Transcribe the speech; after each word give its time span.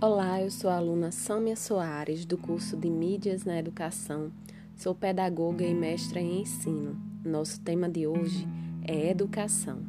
Olá, 0.00 0.40
eu 0.40 0.48
sou 0.48 0.70
a 0.70 0.76
aluna 0.76 1.10
Sâmia 1.10 1.56
Soares, 1.56 2.24
do 2.24 2.38
curso 2.38 2.76
de 2.76 2.88
Mídias 2.88 3.44
na 3.44 3.58
Educação. 3.58 4.30
Sou 4.76 4.94
pedagoga 4.94 5.64
e 5.64 5.74
mestra 5.74 6.20
em 6.20 6.42
ensino. 6.42 6.96
Nosso 7.24 7.60
tema 7.62 7.88
de 7.88 8.06
hoje 8.06 8.46
é 8.86 9.10
educação. 9.10 9.82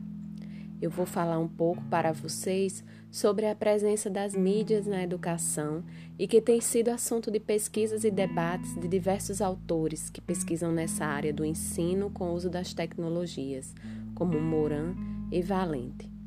Eu 0.81 0.89
vou 0.89 1.05
falar 1.05 1.37
um 1.37 1.47
pouco 1.47 1.83
para 1.91 2.11
vocês 2.11 2.83
sobre 3.11 3.45
a 3.45 3.53
presença 3.53 4.09
das 4.09 4.33
mídias 4.33 4.87
na 4.87 5.03
educação 5.03 5.83
e 6.17 6.27
que 6.27 6.41
tem 6.41 6.59
sido 6.59 6.89
assunto 6.89 7.29
de 7.29 7.39
pesquisas 7.39 8.03
e 8.03 8.09
debates 8.09 8.73
de 8.81 8.87
diversos 8.87 9.43
autores 9.43 10.09
que 10.09 10.19
pesquisam 10.19 10.71
nessa 10.71 11.05
área 11.05 11.31
do 11.31 11.45
ensino 11.45 12.09
com 12.09 12.31
o 12.31 12.33
uso 12.33 12.49
das 12.49 12.73
tecnologias, 12.73 13.75
como 14.15 14.41
Moran 14.41 14.95
e 15.31 15.39
Valente. 15.43 16.18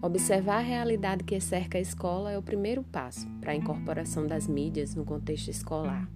Observar 0.00 0.58
a 0.58 0.60
realidade 0.60 1.24
que 1.24 1.40
cerca 1.40 1.76
a 1.76 1.80
escola 1.80 2.30
é 2.30 2.38
o 2.38 2.42
primeiro 2.42 2.84
passo 2.84 3.28
para 3.40 3.50
a 3.50 3.56
incorporação 3.56 4.28
das 4.28 4.46
mídias 4.46 4.94
no 4.94 5.04
contexto 5.04 5.48
escolar. 5.48 6.08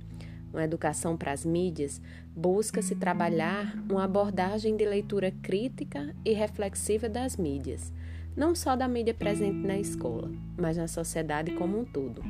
Uma 0.52 0.62
educação 0.62 1.16
para 1.16 1.32
as 1.32 1.44
mídias 1.44 2.00
busca-se 2.28 2.94
trabalhar 2.94 3.76
uma 3.90 4.04
abordagem 4.04 4.76
de 4.76 4.84
leitura 4.84 5.32
crítica 5.42 6.14
e 6.24 6.32
reflexiva 6.32 7.08
das 7.08 7.36
mídias, 7.36 7.92
não 8.36 8.54
só 8.54 8.76
da 8.76 8.86
mídia 8.86 9.14
presente 9.14 9.66
na 9.66 9.76
escola, 9.76 10.30
mas 10.56 10.76
na 10.76 10.86
sociedade 10.86 11.50
como 11.50 11.80
um 11.80 11.84
todo. 11.84 12.22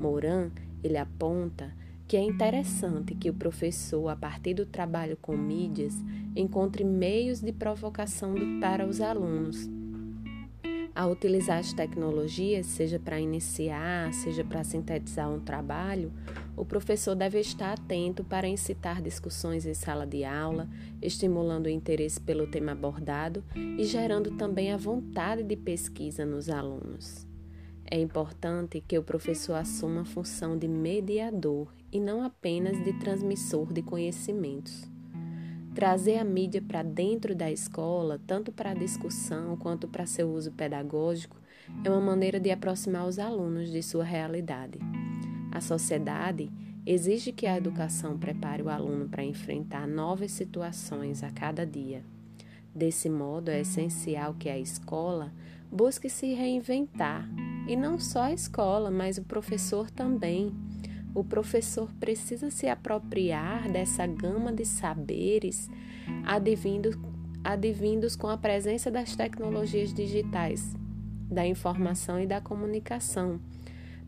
Moran, 0.00 0.50
ele 0.82 0.96
aponta 0.96 1.72
que 2.08 2.16
é 2.16 2.20
interessante 2.20 3.14
que 3.14 3.30
o 3.30 3.34
professor, 3.34 4.08
a 4.08 4.16
partir 4.16 4.54
do 4.54 4.66
trabalho 4.66 5.16
com 5.16 5.36
mídias, 5.36 5.94
encontre 6.34 6.82
meios 6.82 7.40
de 7.40 7.52
provocação 7.52 8.34
para 8.60 8.84
os 8.84 9.00
alunos 9.00 9.70
a 10.94 11.06
utilizar 11.06 11.58
as 11.58 11.72
tecnologias, 11.72 12.66
seja 12.66 12.98
para 12.98 13.18
iniciar, 13.18 14.12
seja 14.12 14.44
para 14.44 14.62
sintetizar 14.62 15.30
um 15.30 15.40
trabalho, 15.40 16.12
o 16.56 16.64
professor 16.64 17.14
deve 17.14 17.40
estar 17.40 17.72
atento 17.72 18.22
para 18.22 18.46
incitar 18.46 19.00
discussões 19.00 19.64
em 19.64 19.74
sala 19.74 20.06
de 20.06 20.22
aula, 20.24 20.68
estimulando 21.00 21.66
o 21.66 21.70
interesse 21.70 22.20
pelo 22.20 22.46
tema 22.46 22.72
abordado 22.72 23.42
e 23.56 23.84
gerando 23.84 24.32
também 24.32 24.70
a 24.70 24.76
vontade 24.76 25.42
de 25.42 25.56
pesquisa 25.56 26.26
nos 26.26 26.50
alunos. 26.50 27.26
É 27.90 27.98
importante 27.98 28.82
que 28.86 28.98
o 28.98 29.02
professor 29.02 29.54
assuma 29.54 30.02
a 30.02 30.04
função 30.04 30.56
de 30.56 30.68
mediador 30.68 31.68
e 31.90 32.00
não 32.00 32.22
apenas 32.22 32.82
de 32.84 32.92
transmissor 32.94 33.72
de 33.72 33.82
conhecimentos. 33.82 34.91
Trazer 35.74 36.18
a 36.18 36.24
mídia 36.24 36.60
para 36.60 36.82
dentro 36.82 37.34
da 37.34 37.50
escola, 37.50 38.20
tanto 38.26 38.52
para 38.52 38.70
a 38.70 38.74
discussão 38.74 39.56
quanto 39.56 39.88
para 39.88 40.04
seu 40.04 40.30
uso 40.30 40.52
pedagógico, 40.52 41.40
é 41.82 41.88
uma 41.88 42.00
maneira 42.00 42.38
de 42.38 42.50
aproximar 42.50 43.06
os 43.06 43.18
alunos 43.18 43.70
de 43.70 43.82
sua 43.82 44.04
realidade. 44.04 44.78
A 45.50 45.62
sociedade 45.62 46.50
exige 46.84 47.32
que 47.32 47.46
a 47.46 47.56
educação 47.56 48.18
prepare 48.18 48.62
o 48.62 48.68
aluno 48.68 49.08
para 49.08 49.24
enfrentar 49.24 49.86
novas 49.88 50.32
situações 50.32 51.22
a 51.22 51.30
cada 51.30 51.64
dia. 51.64 52.04
Desse 52.74 53.08
modo, 53.08 53.50
é 53.50 53.60
essencial 53.60 54.34
que 54.34 54.50
a 54.50 54.58
escola 54.58 55.32
busque 55.70 56.10
se 56.10 56.34
reinventar, 56.34 57.26
e 57.66 57.76
não 57.76 57.98
só 57.98 58.24
a 58.24 58.32
escola, 58.32 58.90
mas 58.90 59.16
o 59.16 59.24
professor 59.24 59.90
também 59.90 60.52
o 61.14 61.22
professor 61.22 61.92
precisa 62.00 62.50
se 62.50 62.66
apropriar 62.66 63.70
dessa 63.70 64.06
gama 64.06 64.52
de 64.52 64.64
saberes 64.64 65.70
advindos, 66.24 66.96
advindos 67.44 68.16
com 68.16 68.28
a 68.28 68.36
presença 68.36 68.90
das 68.90 69.14
tecnologias 69.14 69.92
digitais, 69.92 70.74
da 71.30 71.46
informação 71.46 72.20
e 72.20 72.26
da 72.26 72.40
comunicação, 72.40 73.40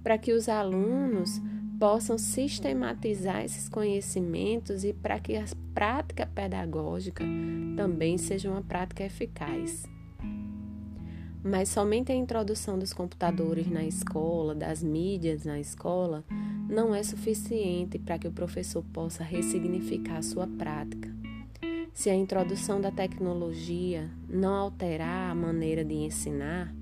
para 0.02 0.16
que 0.16 0.32
os 0.32 0.48
alunos 0.48 1.40
possam 1.78 2.16
sistematizar 2.16 3.44
esses 3.44 3.68
conhecimentos 3.68 4.84
e 4.84 4.92
para 4.92 5.18
que 5.18 5.36
a 5.36 5.44
prática 5.74 6.26
pedagógica 6.26 7.24
também 7.76 8.16
seja 8.16 8.50
uma 8.50 8.62
prática 8.62 9.04
eficaz. 9.04 9.84
Mas 11.42 11.68
somente 11.68 12.10
a 12.10 12.14
introdução 12.14 12.78
dos 12.78 12.94
computadores 12.94 13.70
na 13.70 13.84
escola, 13.84 14.54
das 14.54 14.82
mídias 14.82 15.44
na 15.44 15.60
escola, 15.60 16.24
não 16.68 16.94
é 16.94 17.02
suficiente 17.02 17.98
para 17.98 18.18
que 18.18 18.26
o 18.26 18.32
professor 18.32 18.82
possa 18.92 19.22
ressignificar 19.22 20.22
sua 20.22 20.46
prática. 20.46 21.12
Se 21.92 22.10
a 22.10 22.14
introdução 22.14 22.80
da 22.80 22.90
tecnologia 22.90 24.10
não 24.28 24.54
alterar 24.54 25.30
a 25.30 25.34
maneira 25.34 25.84
de 25.84 25.94
ensinar, 25.94 26.74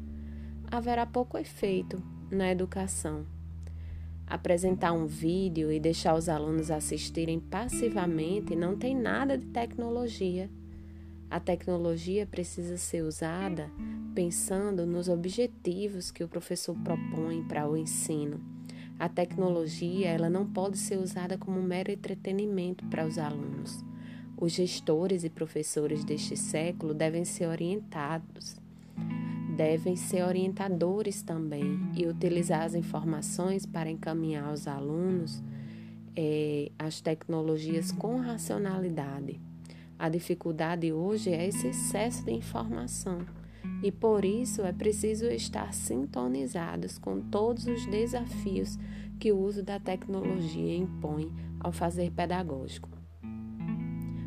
haverá 0.71 1.05
pouco 1.05 1.37
efeito 1.37 2.03
na 2.31 2.51
educação. 2.51 3.27
Apresentar 4.27 4.93
um 4.93 5.05
vídeo 5.05 5.71
e 5.71 5.79
deixar 5.79 6.15
os 6.15 6.29
alunos 6.29 6.71
assistirem 6.71 7.39
passivamente 7.39 8.57
não 8.57 8.77
tem 8.77 8.97
nada 8.97 9.37
de 9.37 9.45
tecnologia. 9.47 10.49
A 11.29 11.39
tecnologia 11.39 12.27
precisa 12.27 12.79
ser 12.79 13.03
usada 13.03 13.71
pensando 14.15 14.87
nos 14.87 15.09
objetivos 15.09 16.11
que 16.11 16.25
o 16.25 16.29
professor 16.29 16.75
propõe 16.83 17.43
para 17.43 17.69
o 17.69 17.77
ensino 17.77 18.41
a 18.99 19.09
tecnologia 19.09 20.09
ela 20.09 20.31
não 20.31 20.47
pode 20.47 20.79
ser 20.79 20.99
usada 20.99 21.37
como 21.37 21.61
mero 21.63 21.91
entretenimento 21.91 22.85
para 22.87 23.07
os 23.07 23.19
alunos. 23.19 23.85
Os 24.37 24.53
gestores 24.53 25.25
e 25.25 25.31
professores 25.31 26.05
deste 26.05 26.37
século 26.37 26.95
devem 26.95 27.25
ser 27.25 27.47
orientados, 27.47 28.57
devem 29.57 29.97
ser 29.97 30.25
orientadores 30.25 31.23
também 31.23 31.79
e 31.97 32.07
utilizar 32.07 32.63
as 32.63 32.75
informações 32.75 33.67
para 33.67 33.91
encaminhar 33.91 34.53
os 34.53 34.67
alunos 34.67 35.43
é, 36.17 36.71
as 36.79 37.01
tecnologias 37.01 37.91
com 37.91 38.21
racionalidade. 38.21 39.41
A 39.99 40.09
dificuldade 40.09 40.93
hoje 40.93 41.31
é 41.31 41.47
esse 41.47 41.69
excesso 41.69 42.25
de 42.25 42.33
informação 42.33 43.25
e 43.83 43.91
por 43.91 44.25
isso 44.25 44.63
é 44.63 44.73
preciso 44.73 45.27
estar 45.27 45.73
sintonizados 45.73 46.99
com 46.99 47.21
todos 47.21 47.67
os 47.67 47.87
desafios 47.87 48.79
que 49.19 49.33
o 49.33 49.39
uso 49.39 49.63
da 49.63 49.79
tecnologia 49.79 50.77
impõe 50.77 51.33
ao 51.61 51.73
fazer 51.73 52.11
pedagógico. 52.11 52.89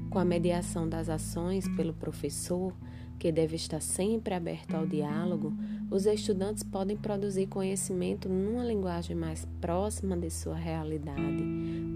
Com 0.10 0.20
a 0.20 0.26
mediação 0.26 0.88
das 0.88 1.10
ações 1.10 1.68
pelo 1.76 1.94
professor, 1.94 2.74
que 3.20 3.32
deve 3.32 3.56
estar 3.56 3.82
sempre 3.82 4.34
aberto 4.34 4.76
ao 4.76 4.86
diálogo, 4.86 5.54
os 5.90 6.06
estudantes 6.06 6.64
podem 6.64 6.98
produzir 6.98 7.48
conhecimento 7.48 8.28
numa 8.28 8.64
linguagem 8.64 9.16
mais 9.16 9.46
próxima 9.60 10.18
de 10.18 10.30
sua 10.30 10.56
realidade, 10.56 11.44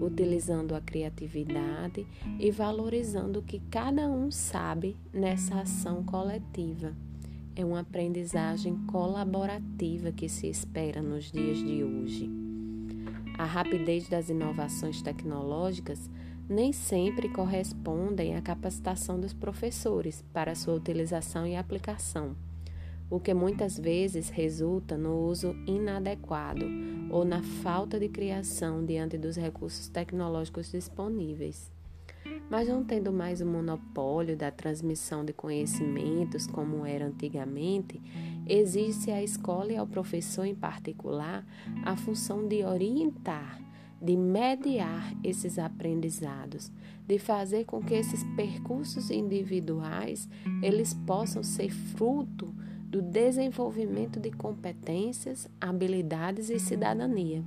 utilizando 0.00 0.74
a 0.74 0.80
criatividade 0.80 2.06
e 2.38 2.50
valorizando 2.50 3.40
o 3.40 3.42
que 3.42 3.60
cada 3.70 4.08
um 4.08 4.30
sabe 4.30 4.96
nessa 5.12 5.60
ação 5.60 6.04
coletiva. 6.04 6.94
É 7.56 7.64
uma 7.64 7.80
aprendizagem 7.80 8.76
colaborativa 8.86 10.12
que 10.12 10.28
se 10.28 10.46
espera 10.46 11.02
nos 11.02 11.32
dias 11.32 11.58
de 11.58 11.82
hoje. 11.82 12.30
A 13.36 13.44
rapidez 13.44 14.08
das 14.08 14.28
inovações 14.28 15.02
tecnológicas 15.02 16.08
nem 16.48 16.72
sempre 16.72 17.28
correspondem 17.28 18.36
à 18.36 18.42
capacitação 18.42 19.18
dos 19.18 19.32
professores 19.32 20.24
para 20.32 20.54
sua 20.54 20.74
utilização 20.74 21.46
e 21.46 21.56
aplicação, 21.56 22.36
o 23.08 23.18
que 23.18 23.34
muitas 23.34 23.78
vezes 23.78 24.28
resulta 24.28 24.96
no 24.96 25.26
uso 25.26 25.56
inadequado 25.66 26.66
ou 27.10 27.24
na 27.24 27.42
falta 27.42 27.98
de 27.98 28.08
criação 28.08 28.84
diante 28.84 29.18
dos 29.18 29.36
recursos 29.36 29.88
tecnológicos 29.88 30.70
disponíveis. 30.70 31.70
Mas 32.48 32.68
não 32.68 32.84
tendo 32.84 33.12
mais 33.12 33.40
o 33.40 33.46
monopólio 33.46 34.36
da 34.36 34.50
transmissão 34.50 35.24
de 35.24 35.32
conhecimentos 35.32 36.46
como 36.46 36.84
era 36.84 37.06
antigamente, 37.06 38.00
exige-se 38.46 39.10
à 39.10 39.22
escola 39.22 39.72
e 39.72 39.76
ao 39.76 39.86
professor 39.86 40.44
em 40.44 40.54
particular 40.54 41.46
a 41.84 41.96
função 41.96 42.46
de 42.46 42.64
orientar, 42.64 43.60
de 44.02 44.16
mediar 44.16 45.14
esses 45.22 45.58
aprendizados, 45.58 46.72
de 47.06 47.18
fazer 47.18 47.64
com 47.64 47.82
que 47.82 47.94
esses 47.94 48.24
percursos 48.36 49.10
individuais 49.10 50.28
eles 50.62 50.94
possam 50.94 51.42
ser 51.42 51.70
fruto 51.70 52.54
do 52.90 53.00
desenvolvimento 53.00 54.18
de 54.18 54.32
competências, 54.32 55.48
habilidades 55.60 56.50
e 56.50 56.58
cidadania. 56.58 57.44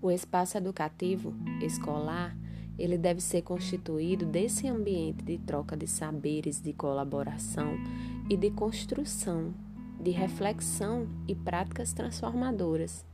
O 0.00 0.12
espaço 0.12 0.56
educativo 0.56 1.34
escolar 1.60 2.36
ele 2.78 2.96
deve 2.96 3.20
ser 3.20 3.42
constituído 3.42 4.24
desse 4.24 4.68
ambiente 4.68 5.24
de 5.24 5.38
troca 5.38 5.76
de 5.76 5.86
saberes, 5.86 6.62
de 6.62 6.72
colaboração 6.72 7.76
e 8.30 8.36
de 8.36 8.50
construção, 8.50 9.52
de 10.00 10.10
reflexão 10.10 11.08
e 11.26 11.34
práticas 11.34 11.92
transformadoras. 11.92 13.04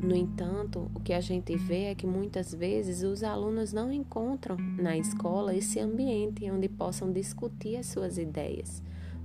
No 0.00 0.14
entanto, 0.14 0.90
o 0.94 1.00
que 1.00 1.12
a 1.12 1.20
gente 1.20 1.56
vê 1.56 1.86
é 1.86 1.94
que 1.94 2.06
muitas 2.06 2.54
vezes 2.54 3.02
os 3.02 3.22
alunos 3.22 3.72
não 3.72 3.92
encontram 3.92 4.56
na 4.56 4.96
escola 4.96 5.54
esse 5.54 5.80
ambiente 5.80 6.48
onde 6.50 6.68
possam 6.68 7.12
discutir 7.12 7.76
as 7.76 7.86
suas 7.86 8.16
ideias, 8.16 8.82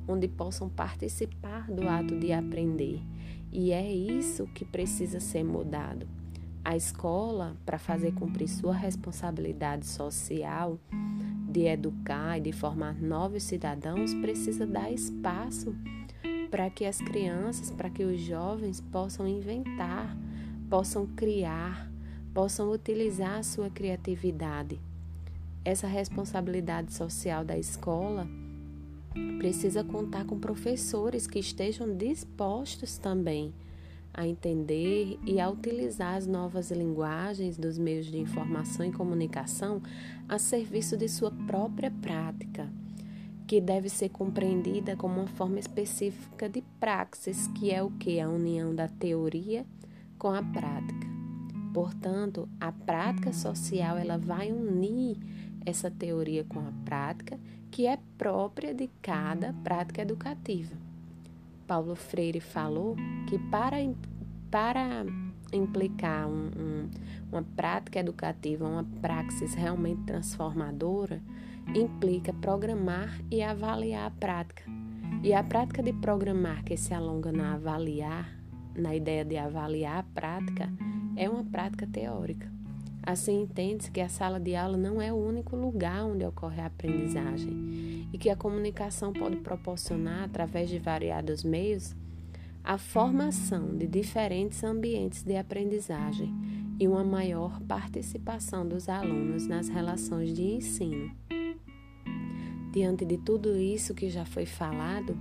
onde 0.07 0.27
possam 0.27 0.67
participar 0.67 1.71
do 1.71 1.87
ato 1.87 2.19
de 2.19 2.33
aprender 2.33 3.01
E 3.51 3.71
é 3.71 3.93
isso 3.93 4.47
que 4.47 4.65
precisa 4.65 5.19
ser 5.19 5.43
mudado. 5.43 6.22
A 6.65 6.77
escola, 6.77 7.57
para 7.65 7.77
fazer 7.77 8.13
cumprir 8.13 8.48
sua 8.48 8.74
responsabilidade 8.74 9.86
social 9.86 10.80
de 11.50 11.65
educar 11.65 12.38
e 12.38 12.42
de 12.42 12.54
formar 12.54 12.95
novos 13.01 13.44
cidadãos, 13.44 14.13
precisa 14.13 14.65
dar 14.65 14.89
espaço 14.89 15.75
para 16.50 16.69
que 16.69 16.86
as 16.86 17.00
crianças, 17.00 17.69
para 17.69 17.89
que 17.89 18.06
os 18.06 18.21
jovens 18.21 18.80
possam 18.80 19.27
inventar, 19.27 20.15
possam 20.69 21.06
criar, 21.06 21.92
possam 22.33 22.71
utilizar 22.71 23.39
a 23.39 23.44
sua 23.44 23.69
criatividade. 23.69 24.80
Essa 25.66 25.86
responsabilidade 25.86 26.94
social 26.94 27.44
da 27.44 27.57
escola 27.57 28.25
precisa 29.38 29.83
contar 29.83 30.25
com 30.25 30.39
professores 30.39 31.27
que 31.27 31.39
estejam 31.39 31.98
dispostos 31.98 32.98
também 32.98 33.54
a 34.13 34.27
entender 34.27 35.19
e 35.25 35.39
a 35.39 35.50
utilizar 35.50 36.15
as 36.15 36.27
novas 36.27 36.69
linguagens 36.69 37.57
dos 37.57 37.77
meios 37.77 38.06
de 38.06 38.19
informação 38.19 38.86
e 38.86 38.92
comunicação 38.92 39.81
a 40.30 40.38
serviço 40.38 40.95
de 40.95 41.10
sua 41.10 41.31
própria 41.31 41.89
prática, 41.89 42.71
que 43.48 43.60
deve 43.60 43.89
ser 43.89 44.10
compreendida 44.10 44.95
como 44.95 45.21
uma 45.21 45.27
forma 45.27 45.60
específica 45.60 46.48
de 46.48 46.62
praxis, 46.80 47.48
que 47.48 47.71
é 47.71 47.81
o 47.81 47.89
que? 47.89 48.19
A 48.19 48.30
união 48.30 48.75
da 48.75 48.88
teoria 48.88 49.65
com 50.18 50.30
a 50.30 50.44
prática. 50.44 51.07
Portanto, 51.74 52.48
a 52.59 52.71
prática 52.71 53.33
social 53.33 53.98
ela 53.98 54.18
vai 54.18 54.51
unir 54.51 55.18
essa 55.66 55.89
teoria 55.89 56.44
com 56.44 56.59
a 56.59 56.71
prática, 56.86 57.39
que 57.71 57.88
é 57.88 57.98
própria 58.18 58.75
de 58.75 58.88
cada 59.01 59.54
prática 59.63 60.04
educativa. 60.04 60.82
Paulo 61.68 61.95
Freire 61.95 62.39
falou 62.39 62.95
que 63.27 63.39
para, 63.50 63.77
para 64.51 65.06
implicar 65.51 66.27
um, 66.27 66.51
um, 66.57 66.89
uma 67.31 67.44
prática 67.44 68.00
educativa, 68.00 68.68
uma 68.68 68.83
praxis 69.01 69.54
realmente 69.54 70.04
transformadora, 70.04 71.21
implica 71.75 72.33
programar 72.33 73.19
e 73.31 73.42
avaliar 73.42 74.07
a 74.07 74.12
prática. 74.12 74.63
E 75.24 75.33
a 75.33 75.44
prática 75.44 75.81
de 75.81 75.94
programar 75.94 76.63
que 76.63 76.75
se 76.75 76.94
alonga 76.94 77.31
na 77.31 77.54
avaliar, 77.54 78.38
na 78.75 78.95
ideia 78.95 79.24
de 79.24 79.38
avaliar 79.38 80.00
a 80.00 80.04
prática, 80.04 80.71
é 81.16 81.30
uma 81.30 81.44
prática 81.44 81.88
teórica. 81.88 82.51
Assim, 83.06 83.42
entende-se 83.42 83.92
que 83.92 84.01
a 84.01 84.09
sala 84.09 84.39
de 84.39 84.56
aula 84.56 84.77
não 84.77 85.01
é 85.01 85.12
o 85.12 85.16
único 85.16 85.56
lugar 85.56 86.06
onde 86.06 86.25
ocorre 86.25 86.62
a 86.62 86.68
aprendizagem 86.68 87.93
e 88.13 88.18
que 88.18 88.30
a 88.30 88.36
comunicação 88.36 89.12
pode 89.12 89.38
proporcionar, 89.38 90.24
através 90.24 90.69
de 90.69 90.77
variados 90.77 91.44
meios, 91.44 91.95
a 92.63 92.77
formação 92.77 93.75
de 93.75 93.88
diferentes 93.88 94.63
ambientes 94.63 95.24
de 95.24 95.36
aprendizagem 95.36 96.31
e 96.80 96.88
uma 96.88 97.04
maior 97.04 97.60
participação 97.62 98.65
dos 98.65 98.88
alunos 98.88 99.48
nas 99.48 99.68
relações 99.68 100.33
de 100.33 100.44
ensino. 100.44 101.12
Diante 102.71 103.04
de 103.04 103.18
tudo 103.18 103.57
isso 103.57 103.94
que 103.94 104.10
já 104.10 104.25
foi 104.25 104.45
falado, 104.45 105.18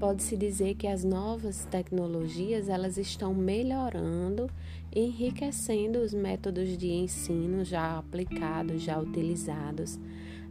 pode-se 0.00 0.36
dizer 0.36 0.76
que 0.76 0.86
as 0.86 1.04
novas 1.04 1.64
tecnologias 1.66 2.68
elas 2.68 2.96
estão 2.96 3.34
melhorando 3.34 4.48
enriquecendo 4.94 6.00
os 6.00 6.12
métodos 6.12 6.76
de 6.76 6.88
ensino 6.88 7.64
já 7.64 7.98
aplicados, 7.98 8.82
já 8.82 8.98
utilizados. 8.98 9.98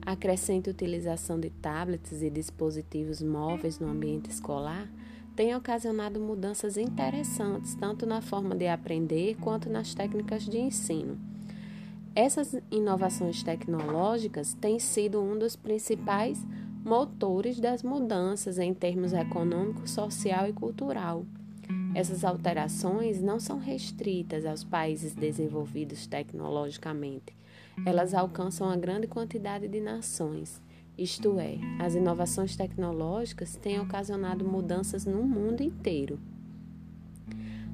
A 0.03 0.15
crescente 0.15 0.69
utilização 0.69 1.39
de 1.39 1.49
tablets 1.49 2.23
e 2.23 2.29
dispositivos 2.29 3.21
móveis 3.21 3.79
no 3.79 3.87
ambiente 3.87 4.31
escolar 4.31 4.89
tem 5.35 5.55
ocasionado 5.55 6.19
mudanças 6.19 6.75
interessantes, 6.75 7.75
tanto 7.75 8.05
na 8.05 8.19
forma 8.19 8.55
de 8.55 8.67
aprender 8.67 9.35
quanto 9.39 9.69
nas 9.69 9.93
técnicas 9.93 10.43
de 10.43 10.57
ensino. 10.57 11.19
Essas 12.15 12.55
inovações 12.69 13.41
tecnológicas 13.43 14.53
têm 14.55 14.79
sido 14.79 15.21
um 15.21 15.37
dos 15.37 15.55
principais 15.55 16.45
motores 16.83 17.59
das 17.59 17.83
mudanças 17.83 18.57
em 18.57 18.73
termos 18.73 19.13
econômico, 19.13 19.87
social 19.87 20.47
e 20.47 20.53
cultural. 20.53 21.25
Essas 21.93 22.25
alterações 22.25 23.21
não 23.21 23.39
são 23.39 23.59
restritas 23.59 24.45
aos 24.45 24.63
países 24.63 25.13
desenvolvidos 25.13 26.07
tecnologicamente. 26.07 27.33
Elas 27.85 28.13
alcançam 28.13 28.69
a 28.69 28.75
grande 28.75 29.07
quantidade 29.07 29.67
de 29.67 29.79
nações. 29.79 30.61
Isto 30.97 31.39
é, 31.39 31.57
as 31.79 31.95
inovações 31.95 32.55
tecnológicas 32.55 33.55
têm 33.55 33.79
ocasionado 33.79 34.45
mudanças 34.45 35.05
no 35.05 35.23
mundo 35.23 35.61
inteiro. 35.61 36.19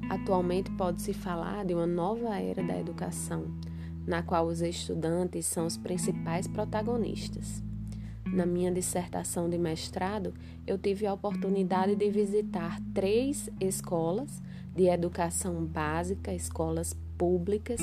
Atualmente 0.08 0.70
pode-se 0.70 1.12
falar 1.12 1.64
de 1.64 1.74
uma 1.74 1.86
nova 1.86 2.38
era 2.38 2.62
da 2.62 2.78
educação, 2.78 3.44
na 4.06 4.22
qual 4.22 4.46
os 4.46 4.62
estudantes 4.62 5.44
são 5.44 5.66
os 5.66 5.76
principais 5.76 6.48
protagonistas. 6.48 7.62
Na 8.24 8.46
minha 8.46 8.70
dissertação 8.70 9.48
de 9.48 9.58
mestrado, 9.58 10.32
eu 10.66 10.78
tive 10.78 11.06
a 11.06 11.12
oportunidade 11.12 11.94
de 11.94 12.10
visitar 12.10 12.78
três 12.94 13.50
escolas 13.60 14.42
de 14.74 14.84
educação 14.84 15.64
básica, 15.64 16.32
escolas 16.32 16.94
públicas, 17.18 17.80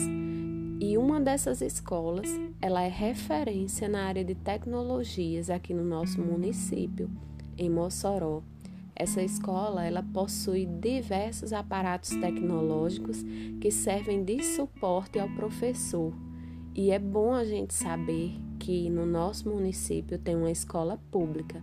e 0.79 0.97
uma 0.97 1.21
dessas 1.21 1.61
escolas, 1.61 2.27
ela 2.61 2.81
é 2.81 2.87
referência 2.87 3.87
na 3.87 4.05
área 4.05 4.23
de 4.23 4.33
tecnologias 4.33 5.49
aqui 5.49 5.73
no 5.73 5.83
nosso 5.83 6.21
município, 6.21 7.09
em 7.57 7.69
Mossoró. 7.69 8.41
Essa 8.95 9.21
escola, 9.21 9.85
ela 9.85 10.01
possui 10.01 10.65
diversos 10.65 11.51
aparatos 11.51 12.11
tecnológicos 12.11 13.23
que 13.59 13.69
servem 13.69 14.23
de 14.23 14.41
suporte 14.41 15.19
ao 15.19 15.29
professor. 15.29 16.13
E 16.73 16.91
é 16.91 16.99
bom 16.99 17.33
a 17.33 17.43
gente 17.43 17.73
saber 17.73 18.33
que 18.57 18.89
no 18.89 19.05
nosso 19.05 19.49
município 19.49 20.17
tem 20.17 20.35
uma 20.35 20.51
escola 20.51 20.99
pública 21.11 21.61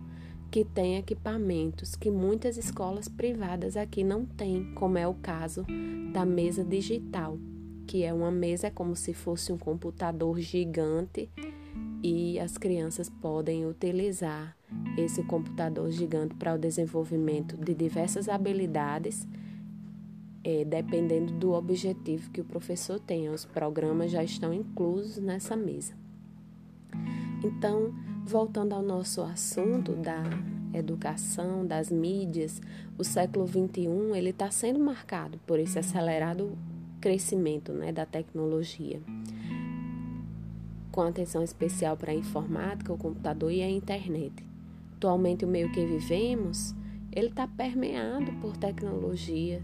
que 0.51 0.63
tem 0.63 0.97
equipamentos 0.97 1.95
que 1.95 2.11
muitas 2.11 2.57
escolas 2.57 3.07
privadas 3.07 3.75
aqui 3.75 4.03
não 4.03 4.23
têm, 4.23 4.71
como 4.75 4.99
é 4.99 5.07
o 5.07 5.15
caso 5.15 5.65
da 6.13 6.23
mesa 6.23 6.63
digital, 6.63 7.39
que 7.85 8.03
é 8.03 8.13
uma 8.13 8.31
mesa 8.31 8.67
é 8.67 8.69
como 8.69 8.95
se 8.95 9.13
fosse 9.13 9.51
um 9.51 9.57
computador 9.57 10.39
gigante 10.39 11.29
e 12.03 12.39
as 12.39 12.57
crianças 12.57 13.09
podem 13.09 13.65
utilizar 13.65 14.55
esse 14.97 15.23
computador 15.23 15.89
gigante 15.89 16.35
para 16.35 16.53
o 16.53 16.57
desenvolvimento 16.57 17.55
de 17.55 17.73
diversas 17.73 18.27
habilidades, 18.27 19.27
é, 20.43 20.65
dependendo 20.65 21.31
do 21.33 21.53
objetivo 21.53 22.29
que 22.31 22.41
o 22.41 22.45
professor 22.45 22.99
tenha. 22.99 23.31
Os 23.31 23.45
programas 23.45 24.11
já 24.11 24.23
estão 24.23 24.53
inclusos 24.53 25.17
nessa 25.17 25.55
mesa. 25.55 25.93
Então, 27.43 27.93
voltando 28.25 28.73
ao 28.73 28.81
nosso 28.81 29.21
assunto 29.21 29.93
da 29.93 30.23
educação, 30.73 31.65
das 31.65 31.89
mídias, 31.89 32.61
o 32.97 33.03
século 33.03 33.47
XXI 33.47 34.17
ele 34.17 34.31
está 34.31 34.49
sendo 34.49 34.79
marcado 34.79 35.39
por 35.45 35.59
esse 35.59 35.77
acelerado 35.77 36.57
crescimento 37.03 37.73
né, 37.73 37.91
da 37.91 38.05
tecnologia, 38.05 39.01
com 40.89 41.01
atenção 41.01 41.43
especial 41.43 41.97
para 41.97 42.13
a 42.13 42.15
informática, 42.15 42.93
o 42.93 42.97
computador 42.97 43.51
e 43.51 43.61
a 43.61 43.69
internet. 43.69 44.33
Atualmente, 44.95 45.43
o 45.43 45.47
meio 45.49 45.69
que 45.73 45.85
vivemos, 45.85 46.73
ele 47.11 47.27
está 47.27 47.45
permeado 47.45 48.31
por 48.39 48.55
tecnologia, 48.55 49.61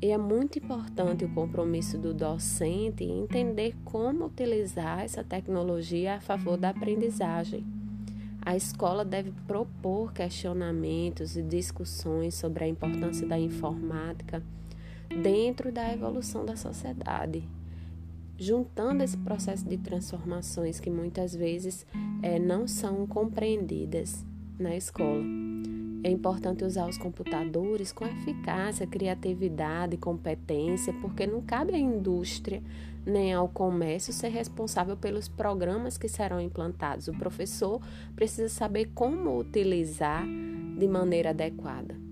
e 0.00 0.12
é 0.12 0.16
muito 0.16 0.60
importante 0.60 1.24
o 1.24 1.28
compromisso 1.34 1.98
do 1.98 2.14
docente 2.14 3.02
em 3.02 3.22
entender 3.24 3.74
como 3.84 4.26
utilizar 4.26 5.00
essa 5.00 5.24
tecnologia 5.24 6.14
a 6.14 6.20
favor 6.20 6.56
da 6.56 6.68
aprendizagem. 6.68 7.66
A 8.40 8.54
escola 8.54 9.04
deve 9.04 9.32
propor 9.48 10.12
questionamentos 10.12 11.36
e 11.36 11.42
discussões 11.42 12.36
sobre 12.36 12.62
a 12.62 12.68
importância 12.68 13.26
da 13.26 13.36
informática 13.36 14.40
dentro 15.08 15.72
da 15.72 15.92
evolução 15.92 16.44
da 16.44 16.56
sociedade, 16.56 17.42
juntando 18.38 19.02
esse 19.02 19.16
processo 19.16 19.64
de 19.64 19.78
transformações 19.78 20.80
que 20.80 20.90
muitas 20.90 21.34
vezes 21.34 21.86
é, 22.22 22.38
não 22.38 22.66
são 22.66 23.06
compreendidas 23.06 24.24
na 24.58 24.76
escola. 24.76 25.24
É 26.04 26.10
importante 26.10 26.64
usar 26.64 26.88
os 26.88 26.96
computadores 26.96 27.92
com 27.92 28.06
eficácia, 28.06 28.86
criatividade 28.86 29.96
competência, 29.96 30.92
porque 31.00 31.26
não 31.26 31.40
cabe 31.40 31.74
à 31.74 31.78
indústria 31.78 32.62
nem 33.04 33.32
ao 33.32 33.48
comércio 33.48 34.12
ser 34.12 34.28
responsável 34.28 34.96
pelos 34.96 35.28
programas 35.28 35.96
que 35.96 36.08
serão 36.08 36.40
implantados. 36.40 37.06
O 37.06 37.12
professor 37.12 37.80
precisa 38.16 38.48
saber 38.48 38.90
como 38.94 39.38
utilizar 39.38 40.26
de 40.76 40.88
maneira 40.88 41.30
adequada. 41.30 42.05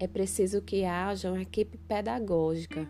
É 0.00 0.06
preciso 0.06 0.62
que 0.62 0.86
haja 0.86 1.30
uma 1.30 1.42
equipe 1.42 1.76
pedagógica 1.76 2.88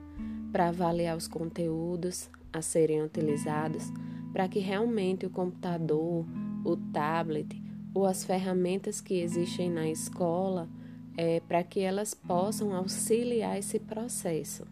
para 0.53 0.69
avaliar 0.69 1.17
os 1.17 1.27
conteúdos 1.27 2.31
a 2.53 2.63
serem 2.63 3.03
utilizados, 3.03 3.93
para 4.33 4.47
que 4.47 4.61
realmente 4.61 5.27
o 5.27 5.31
computador, 5.31 6.25
o 6.65 6.77
tablet, 6.93 7.61
ou 7.93 8.07
as 8.07 8.23
ferramentas 8.25 9.01
que 9.01 9.15
existem 9.15 9.69
na 9.69 9.89
escola 9.89 10.69
é, 11.17 11.41
para 11.41 11.65
que 11.65 11.81
elas 11.81 12.15
possam 12.15 12.73
auxiliar 12.73 13.59
esse 13.59 13.81
processo. 13.81 14.65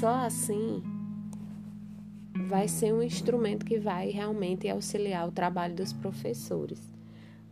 Só 0.00 0.24
assim 0.24 0.82
vai 2.48 2.68
ser 2.68 2.94
um 2.94 3.02
instrumento 3.02 3.66
que 3.66 3.78
vai 3.78 4.08
realmente 4.08 4.66
auxiliar 4.66 5.28
o 5.28 5.32
trabalho 5.32 5.74
dos 5.74 5.92
professores. 5.92 6.80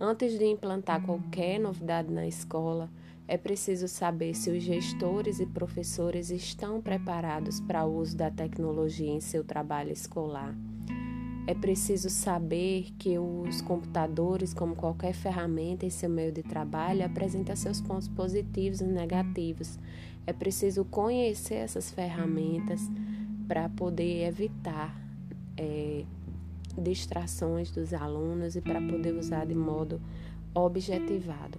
Antes 0.00 0.38
de 0.38 0.46
implantar 0.46 1.04
qualquer 1.04 1.60
novidade 1.60 2.10
na 2.10 2.26
escola, 2.26 2.90
é 3.32 3.38
preciso 3.38 3.88
saber 3.88 4.34
se 4.34 4.50
os 4.50 4.62
gestores 4.62 5.40
e 5.40 5.46
professores 5.46 6.28
estão 6.28 6.82
preparados 6.82 7.60
para 7.60 7.82
o 7.82 7.96
uso 7.96 8.14
da 8.14 8.30
tecnologia 8.30 9.10
em 9.10 9.22
seu 9.22 9.42
trabalho 9.42 9.90
escolar. 9.90 10.54
É 11.46 11.54
preciso 11.54 12.10
saber 12.10 12.90
que 12.98 13.18
os 13.18 13.62
computadores, 13.62 14.52
como 14.52 14.76
qualquer 14.76 15.14
ferramenta 15.14 15.86
em 15.86 15.88
seu 15.88 16.10
meio 16.10 16.30
de 16.30 16.42
trabalho, 16.42 17.06
apresentam 17.06 17.56
seus 17.56 17.80
pontos 17.80 18.06
positivos 18.06 18.82
e 18.82 18.84
negativos. 18.84 19.78
É 20.26 20.34
preciso 20.34 20.84
conhecer 20.84 21.54
essas 21.54 21.90
ferramentas 21.90 22.82
para 23.48 23.66
poder 23.70 24.26
evitar 24.26 24.94
é, 25.56 26.04
distrações 26.76 27.70
dos 27.70 27.94
alunos 27.94 28.56
e 28.56 28.60
para 28.60 28.82
poder 28.82 29.14
usar 29.14 29.46
de 29.46 29.54
modo 29.54 30.02
objetivado. 30.54 31.58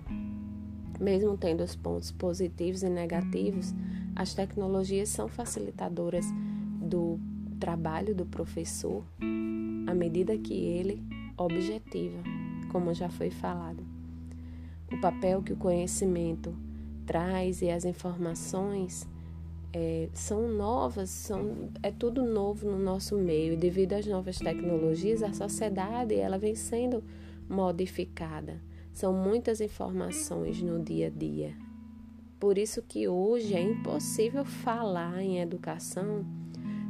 Mesmo 1.04 1.36
tendo 1.36 1.62
os 1.62 1.76
pontos 1.76 2.12
positivos 2.12 2.82
e 2.82 2.88
negativos, 2.88 3.76
as 4.16 4.34
tecnologias 4.34 5.10
são 5.10 5.28
facilitadoras 5.28 6.26
do 6.82 7.20
trabalho 7.60 8.16
do 8.16 8.26
professor 8.26 9.04
à 9.86 9.94
medida 9.94 10.38
que 10.38 10.54
ele 10.54 11.04
objetiva, 11.38 12.24
como 12.72 12.94
já 12.94 13.10
foi 13.10 13.30
falado. 13.30 13.84
O 14.94 15.02
papel 15.02 15.44
que 15.44 15.52
o 15.52 15.58
conhecimento 15.58 16.56
traz 17.06 17.62
e 17.62 17.70
as 17.70 17.84
informações 17.84 19.06
é, 19.74 20.08
são 20.14 20.48
novas, 20.48 21.10
são, 21.10 21.70
é 21.82 21.92
tudo 21.92 22.24
novo 22.24 22.66
no 22.66 22.80
nosso 22.80 23.18
meio. 23.18 23.58
Devido 23.58 23.92
às 23.92 24.06
novas 24.06 24.38
tecnologias, 24.38 25.22
a 25.22 25.34
sociedade 25.34 26.16
ela 26.16 26.38
vem 26.38 26.56
sendo 26.56 27.04
modificada. 27.50 28.62
São 28.94 29.12
muitas 29.12 29.60
informações 29.60 30.62
no 30.62 30.82
dia 30.82 31.08
a 31.08 31.10
dia. 31.10 31.58
Por 32.40 32.60
isso 32.60 32.82
que 32.84 33.08
hoje 33.08 33.56
é 33.56 33.62
impossível 33.62 34.46
falar 34.46 35.22
em 35.24 35.40
educação 35.40 36.24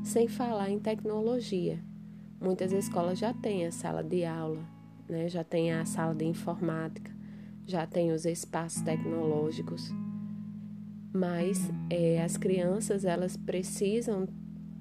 sem 0.04 0.28
falar 0.28 0.70
em 0.70 0.80
tecnologia. 0.80 1.82
Muitas 2.42 2.74
escolas 2.74 3.18
já 3.18 3.34
têm 3.34 3.66
a 3.66 3.72
sala 3.72 4.04
de 4.04 4.26
aula, 4.26 4.68
né? 5.08 5.30
já 5.30 5.46
tem 5.46 5.72
a 5.72 5.86
sala 5.86 6.14
de 6.14 6.26
informática, 6.26 7.10
já 7.66 7.88
tem 7.88 8.12
os 8.12 8.26
espaços 8.26 8.82
tecnológicos. 8.82 9.90
Mas 11.14 11.72
é, 11.90 12.22
as 12.22 12.36
crianças 12.36 13.06
elas 13.06 13.38
precisam 13.38 14.28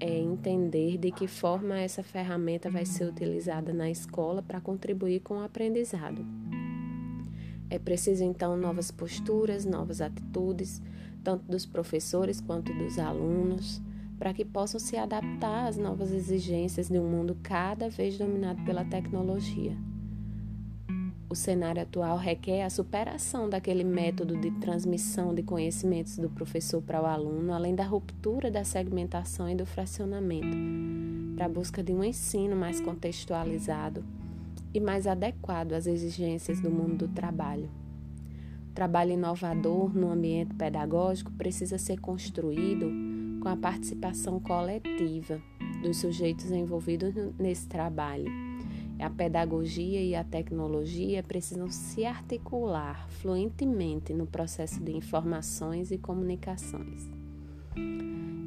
é, 0.00 0.18
entender 0.18 0.98
de 0.98 1.12
que 1.12 1.28
forma 1.28 1.78
essa 1.78 2.02
ferramenta 2.02 2.68
vai 2.68 2.84
ser 2.84 3.04
utilizada 3.04 3.72
na 3.72 3.88
escola 3.88 4.42
para 4.42 4.60
contribuir 4.60 5.20
com 5.20 5.34
o 5.34 5.44
aprendizado. 5.44 6.26
É 7.72 7.78
preciso 7.78 8.22
então 8.22 8.54
novas 8.54 8.90
posturas, 8.90 9.64
novas 9.64 10.02
atitudes, 10.02 10.82
tanto 11.24 11.50
dos 11.50 11.64
professores 11.64 12.38
quanto 12.38 12.70
dos 12.74 12.98
alunos 12.98 13.80
para 14.18 14.34
que 14.34 14.44
possam 14.44 14.78
se 14.78 14.94
adaptar 14.94 15.68
às 15.68 15.78
novas 15.78 16.12
exigências 16.12 16.90
de 16.90 16.98
um 16.98 17.08
mundo 17.08 17.34
cada 17.42 17.88
vez 17.88 18.18
dominado 18.18 18.62
pela 18.66 18.84
tecnologia. 18.84 19.74
O 21.30 21.34
cenário 21.34 21.80
atual 21.80 22.18
requer 22.18 22.62
a 22.62 22.68
superação 22.68 23.48
daquele 23.48 23.84
método 23.84 24.36
de 24.36 24.50
transmissão 24.60 25.34
de 25.34 25.42
conhecimentos 25.42 26.18
do 26.18 26.28
professor 26.28 26.82
para 26.82 27.00
o 27.00 27.06
aluno, 27.06 27.54
além 27.54 27.74
da 27.74 27.84
ruptura 27.84 28.50
da 28.50 28.64
segmentação 28.64 29.48
e 29.48 29.54
do 29.54 29.64
fracionamento, 29.64 30.58
para 31.36 31.46
a 31.46 31.48
busca 31.48 31.82
de 31.82 31.94
um 31.94 32.04
ensino 32.04 32.54
mais 32.54 32.82
contextualizado 32.82 34.04
e 34.74 34.80
mais 34.80 35.06
adequado 35.06 35.72
às 35.72 35.86
exigências 35.86 36.60
do 36.60 36.70
mundo 36.70 37.06
do 37.06 37.08
trabalho. 37.08 37.70
O 38.70 38.74
trabalho 38.74 39.12
inovador 39.12 39.94
no 39.94 40.10
ambiente 40.10 40.54
pedagógico 40.54 41.30
precisa 41.32 41.76
ser 41.76 42.00
construído 42.00 42.90
com 43.42 43.48
a 43.48 43.56
participação 43.56 44.40
coletiva 44.40 45.40
dos 45.82 45.98
sujeitos 45.98 46.50
envolvidos 46.50 47.12
nesse 47.38 47.66
trabalho. 47.66 48.30
A 48.98 49.10
pedagogia 49.10 50.00
e 50.00 50.14
a 50.14 50.22
tecnologia 50.22 51.22
precisam 51.24 51.68
se 51.68 52.04
articular 52.06 53.08
fluentemente 53.08 54.14
no 54.14 54.26
processo 54.26 54.80
de 54.80 54.96
informações 54.96 55.90
e 55.90 55.98
comunicações. 55.98 57.10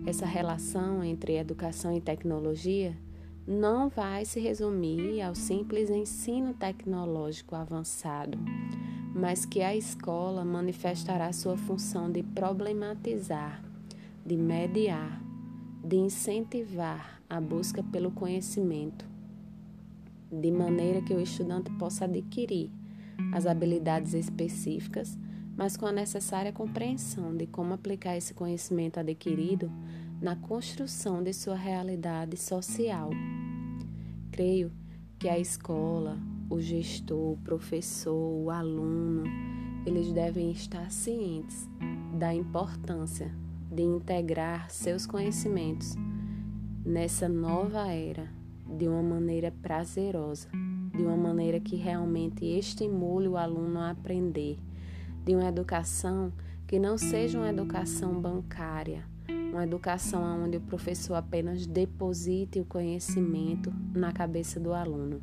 Essa 0.06 0.26
relação 0.26 1.04
entre 1.04 1.36
educação 1.36 1.94
e 1.96 2.00
tecnologia 2.00 2.96
não 3.48 3.90
vai 3.90 4.26
se 4.26 4.40
resumir 4.40 5.22
ao 5.22 5.36
simples 5.36 5.90
ensino 5.90 6.54
tecnológico 6.54 7.56
avançado, 7.56 8.38
mas 9.14 9.46
que 9.46 9.62
a 9.62 9.76
escola 9.76 10.44
manifestará 10.44 11.32
sua 11.32 11.56
função 11.56 12.12
de 12.12 12.24
problematizar 12.24 13.66
de 14.26 14.36
mediar, 14.36 15.22
de 15.84 15.98
incentivar 15.98 17.22
a 17.30 17.40
busca 17.40 17.84
pelo 17.84 18.10
conhecimento, 18.10 19.06
de 20.32 20.50
maneira 20.50 21.00
que 21.00 21.14
o 21.14 21.22
estudante 21.22 21.72
possa 21.74 22.06
adquirir 22.06 22.72
as 23.32 23.46
habilidades 23.46 24.16
específicas, 24.16 25.16
mas 25.56 25.78
com 25.78 25.86
a 25.86 25.92
necessária 25.92 26.52
compreensão 26.52 27.38
de 27.38 27.46
como 27.46 27.76
aplicar 27.76 28.18
esse 28.18 28.34
conhecimento 28.34 29.00
adquirido 29.00 29.72
na 30.26 30.36
construção 30.36 31.22
de 31.22 31.32
sua 31.32 31.54
realidade 31.54 32.36
social. 32.36 33.12
Creio 34.32 34.72
que 35.20 35.30
a 35.30 35.38
escola, 35.38 36.18
o 36.50 36.60
gestor, 36.60 37.34
o 37.34 37.38
professor, 37.44 38.44
o 38.44 38.50
aluno, 38.50 39.24
eles 39.86 40.12
devem 40.12 40.50
estar 40.52 40.90
cientes 40.90 41.70
da 42.18 42.34
importância 42.34 43.32
de 43.72 43.84
integrar 43.84 44.72
seus 44.72 45.06
conhecimentos 45.06 45.94
nessa 46.84 47.30
nova 47.30 47.94
era 47.94 48.28
de 48.66 48.88
uma 48.88 49.04
maneira 49.04 49.54
prazerosa, 49.62 50.50
de 50.92 51.04
uma 51.04 51.16
maneira 51.16 51.60
que 51.60 51.76
realmente 51.76 52.44
estimule 52.44 53.28
o 53.28 53.38
aluno 53.38 53.78
a 53.78 53.92
aprender, 53.92 54.58
de 55.24 55.36
uma 55.36 55.48
educação 55.48 56.34
que 56.66 56.80
não 56.80 56.98
seja 56.98 57.38
uma 57.38 57.50
educação 57.50 58.20
bancária, 58.20 59.04
uma 59.56 59.64
educação 59.64 60.44
onde 60.44 60.58
o 60.58 60.62
professor 60.62 61.16
apenas 61.16 61.66
deposite 61.66 62.60
o 62.60 62.66
conhecimento 62.66 63.74
na 63.94 64.12
cabeça 64.12 64.60
do 64.60 64.74
aluno, 64.74 65.22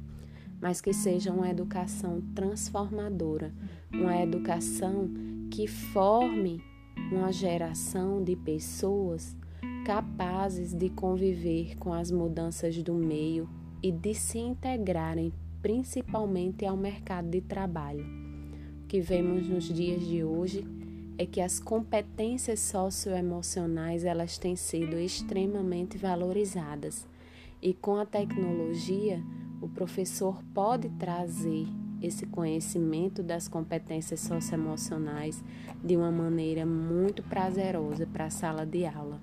mas 0.58 0.80
que 0.80 0.94
seja 0.94 1.30
uma 1.30 1.50
educação 1.50 2.22
transformadora, 2.34 3.52
uma 3.92 4.16
educação 4.22 5.10
que 5.50 5.66
forme 5.66 6.64
uma 7.10 7.30
geração 7.30 8.24
de 8.24 8.34
pessoas 8.34 9.36
capazes 9.84 10.72
de 10.72 10.88
conviver 10.88 11.76
com 11.76 11.92
as 11.92 12.10
mudanças 12.10 12.82
do 12.82 12.94
meio 12.94 13.46
e 13.82 13.92
de 13.92 14.14
se 14.14 14.38
integrarem 14.38 15.30
principalmente 15.60 16.64
ao 16.64 16.76
mercado 16.76 17.28
de 17.28 17.42
trabalho. 17.42 18.06
O 18.82 18.86
que 18.86 18.98
vemos 18.98 19.46
nos 19.46 19.64
dias 19.64 20.00
de 20.06 20.24
hoje 20.24 20.64
é 21.18 21.26
que 21.26 21.40
as 21.40 21.60
competências 21.60 22.60
socioemocionais 22.60 24.04
elas 24.04 24.38
têm 24.38 24.56
sido 24.56 24.98
extremamente 24.98 25.98
valorizadas 25.98 27.06
e 27.60 27.72
com 27.74 27.96
a 27.96 28.04
tecnologia 28.06 29.22
o 29.60 29.68
professor 29.68 30.42
pode 30.52 30.88
trazer 30.90 31.66
esse 32.02 32.26
conhecimento 32.26 33.22
das 33.22 33.46
competências 33.46 34.20
socioemocionais 34.20 35.42
de 35.82 35.96
uma 35.96 36.10
maneira 36.10 36.66
muito 36.66 37.22
prazerosa 37.22 38.06
para 38.06 38.24
a 38.24 38.30
sala 38.30 38.66
de 38.66 38.84
aula. 38.84 39.20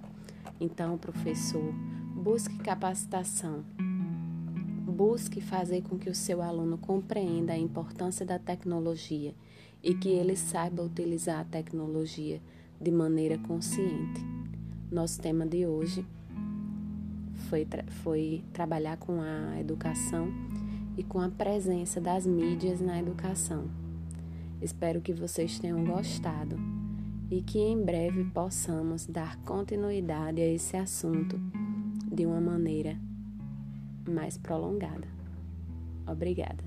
Então, 0.59 0.97
professor, 0.97 1.73
busque 2.15 2.57
capacitação. 2.59 3.65
Busque 4.87 5.41
fazer 5.41 5.81
com 5.81 5.97
que 5.97 6.09
o 6.09 6.15
seu 6.15 6.41
aluno 6.41 6.77
compreenda 6.77 7.51
a 7.51 7.57
importância 7.57 8.25
da 8.25 8.39
tecnologia 8.39 9.33
e 9.83 9.93
que 9.93 10.09
ele 10.09 10.35
saiba 10.35 10.83
utilizar 10.83 11.39
a 11.39 11.45
tecnologia 11.45 12.41
de 12.79 12.91
maneira 12.91 13.37
consciente. 13.37 14.21
Nosso 14.91 15.21
tema 15.21 15.45
de 15.45 15.65
hoje 15.65 16.05
foi, 17.49 17.65
tra 17.65 17.83
foi 18.03 18.43
trabalhar 18.53 18.97
com 18.97 19.21
a 19.21 19.59
educação 19.59 20.27
e 20.97 21.03
com 21.03 21.19
a 21.19 21.29
presença 21.29 22.01
das 22.01 22.25
mídias 22.25 22.81
na 22.81 22.99
educação. 22.99 23.69
Espero 24.61 24.99
que 24.99 25.13
vocês 25.13 25.59
tenham 25.59 25.83
gostado 25.85 26.57
e 27.31 27.41
que 27.41 27.59
em 27.59 27.81
breve 27.81 28.25
possamos 28.25 29.05
dar 29.05 29.37
continuidade 29.43 30.41
a 30.41 30.47
esse 30.47 30.75
assunto 30.75 31.39
de 32.11 32.25
uma 32.25 32.41
maneira 32.41 32.97
mais 34.07 34.37
prolongada. 34.37 35.07
Obrigada. 36.07 36.63